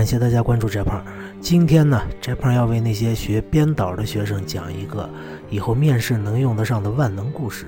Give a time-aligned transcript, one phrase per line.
[0.00, 1.04] 感谢大家关注翟胖。
[1.42, 5.06] 今天呢，翟胖要为那些学编导的学生讲一个
[5.50, 7.66] 以后面试能用得上的万能故事。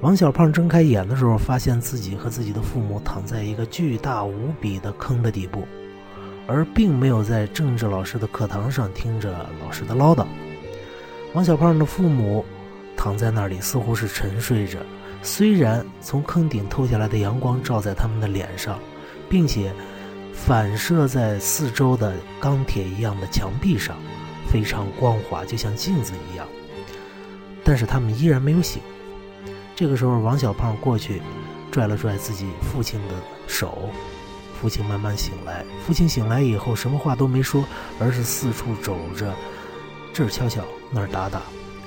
[0.00, 4.32] 王小胖睁开眼的时候，发现自己和自己的父母躺在一个巨大无
[4.62, 5.68] 比的坑的底部，
[6.46, 10.24] 而并没有在政治老师的课堂上听着老师的唠叨。
[11.34, 12.42] 王小胖的父母
[12.96, 14.78] 躺在那里，似乎是沉睡着。
[15.22, 18.78] 虽然从坑顶透下来的阳光照在他们的脸上，
[19.28, 19.70] 并且
[20.46, 23.96] 反射在四周的钢铁一样的墙壁上，
[24.50, 26.46] 非常光滑，就像镜子一样。
[27.62, 28.80] 但是他们依然没有醒。
[29.76, 31.20] 这个时候，王小胖过去
[31.70, 33.14] 拽了拽自己父亲的
[33.46, 33.90] 手，
[34.58, 35.64] 父亲慢慢醒来。
[35.86, 37.62] 父亲醒来以后，什么话都没说，
[38.00, 39.34] 而是四处走着，
[40.14, 41.42] 这儿敲敲，那儿打打。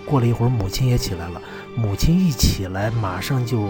[0.05, 1.41] 过了一会儿，母亲也起来了。
[1.75, 3.69] 母亲一起来，马上就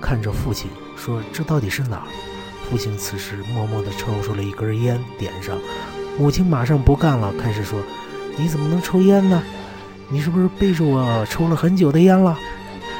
[0.00, 2.08] 看着父亲说：“这到底是哪儿？”
[2.70, 5.56] 父亲此时默默地抽出了一根烟，点上。
[6.18, 7.80] 母亲马上不干了，开始说
[8.36, 9.42] ：“你怎么能抽烟呢？
[10.08, 12.38] 你是不是背着我抽了很久的烟了？”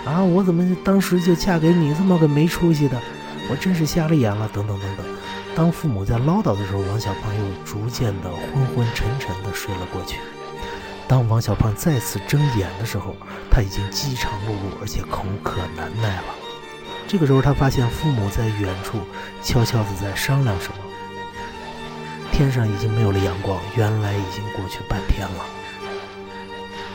[0.05, 0.23] 啊！
[0.23, 3.01] 我怎么当时就嫁给你这么个没出息的？
[3.51, 4.49] 我真是瞎了眼了！
[4.53, 5.07] 等等等等。
[5.57, 10.19] 当父母在唠叨的时候，王小胖又逐渐的昏昏沉沉的睡了过去。
[11.07, 13.17] 当王小胖再次睁眼的时候，
[13.51, 16.44] 他已经饥肠辘辘，而且口渴难耐了。
[17.07, 18.99] 这个时候，他发现父母在远处
[19.43, 20.75] 悄悄地在商量什么。
[22.33, 25.45] 天上已经没有了阳光，原来已经过去半天了。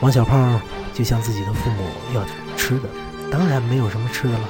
[0.00, 0.60] 王小胖
[0.92, 2.24] 就向自己的父母要
[2.56, 2.88] 吃的。
[3.30, 4.48] 当然没有什么吃的了，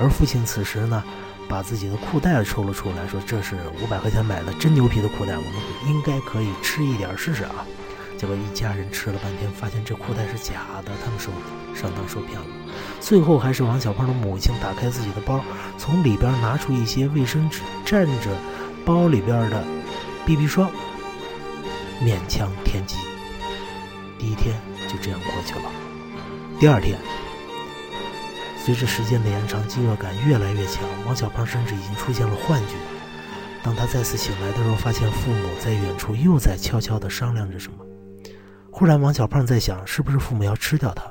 [0.00, 1.04] 而父亲此时呢，
[1.48, 5.52] 把自己的裤带抽了出来，说：“这是五百块钱买的真牛皮的裤带，我们
[5.86, 7.66] 应该可以吃一点试试啊。”
[8.22, 11.32] 结果一家人吃了半天，发现这裤袋是假的，他们受
[11.74, 12.46] 上当受骗了。
[13.00, 15.40] 最后还是王小胖的母亲打开自己的包，
[15.76, 18.30] 从里边拿出一些卫生纸，蘸着
[18.84, 19.64] 包里边的
[20.24, 20.70] BB 霜，
[22.00, 22.94] 勉强填饥。
[24.20, 24.54] 第一天
[24.86, 25.64] 就这样过去了。
[26.60, 26.96] 第二天。
[28.64, 32.74] 随着时间的延长，饥饿感越来越强，王小胖甚至已经出现了幻觉。
[33.64, 37.84] 当他再次醒来的时候，发现父母在远处又在悄悄地商量着什么。
[38.74, 41.04] 忽然，王小胖在想，是不是父母要吃掉他？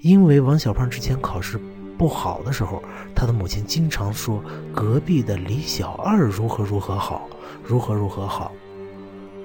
[0.00, 1.60] 因为王小胖之前考试
[1.98, 2.82] 不好的时候，
[3.14, 4.42] 他的母亲经常说
[4.74, 7.28] 隔壁的李小二如何如何好，
[7.62, 8.50] 如何如何好，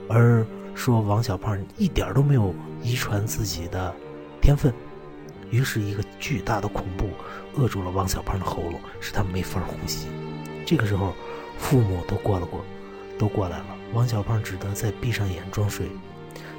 [0.07, 3.93] 而说王小胖一点都没有遗传自己的
[4.41, 4.73] 天分。
[5.51, 7.09] 于是，一个巨大的恐怖
[7.57, 10.07] 扼住了王小胖的喉咙，使他没法呼吸。
[10.65, 11.13] 这个时候，
[11.57, 12.61] 父母都过了过，
[13.19, 13.65] 都过来了。
[13.93, 15.85] 王小胖只得再闭上眼装睡。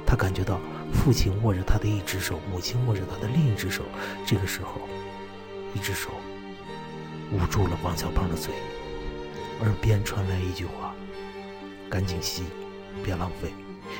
[0.09, 0.59] 他感觉到
[0.91, 3.83] 父亲握着他的一只手，母亲握着他的另一只手。
[4.25, 4.81] 这个时候，
[5.75, 6.09] 一只手
[7.31, 8.51] 捂住了王小胖的嘴，
[9.61, 10.95] 耳边传来一句话
[11.91, 12.45] ：“赶紧吸，
[13.03, 13.53] 别浪费。”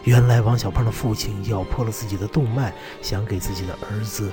[0.04, 4.32] 原来，王小胖的父亲咬破了自己的动脉，想给自己的儿子。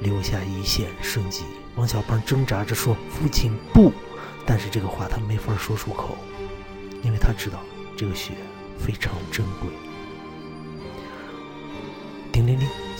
[0.00, 1.44] 留下一线生机。
[1.74, 3.92] 王小胖挣扎着说：“父亲不！”
[4.46, 6.16] 但是这个话他没法说出口，
[7.02, 7.60] 因为他知道
[7.96, 8.32] 这个血
[8.78, 9.70] 非常珍贵。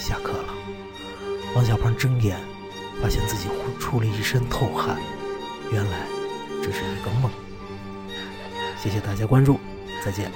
[0.07, 0.55] 下课了。
[1.57, 2.39] 王小胖睁眼，
[3.03, 3.49] 发现自己
[3.81, 4.97] 出了一身透汗。
[5.73, 6.07] 原来
[6.63, 7.29] 这是一个梦。
[8.81, 9.59] 谢谢大家关注，
[10.05, 10.31] 再见。